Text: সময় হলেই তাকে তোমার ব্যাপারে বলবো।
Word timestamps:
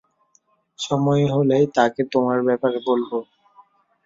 সময় 0.79 1.23
হলেই 1.33 1.65
তাকে 1.75 2.01
তোমার 2.13 2.39
ব্যাপারে 2.47 2.79
বলবো। 2.87 3.17